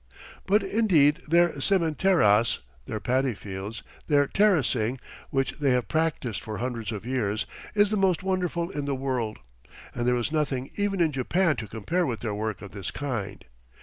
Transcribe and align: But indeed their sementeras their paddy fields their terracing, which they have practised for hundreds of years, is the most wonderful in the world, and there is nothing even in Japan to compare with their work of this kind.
But 0.47 0.63
indeed 0.63 1.21
their 1.27 1.49
sementeras 1.61 2.57
their 2.87 2.99
paddy 2.99 3.35
fields 3.35 3.83
their 4.07 4.25
terracing, 4.25 4.99
which 5.29 5.59
they 5.59 5.73
have 5.73 5.87
practised 5.89 6.41
for 6.41 6.57
hundreds 6.57 6.91
of 6.91 7.05
years, 7.05 7.45
is 7.75 7.91
the 7.91 7.97
most 7.97 8.23
wonderful 8.23 8.71
in 8.71 8.85
the 8.85 8.95
world, 8.95 9.37
and 9.93 10.07
there 10.07 10.15
is 10.15 10.31
nothing 10.31 10.71
even 10.75 11.01
in 11.01 11.11
Japan 11.11 11.55
to 11.57 11.67
compare 11.67 12.07
with 12.07 12.21
their 12.21 12.33
work 12.33 12.63
of 12.63 12.71
this 12.71 12.89
kind. 12.89 13.45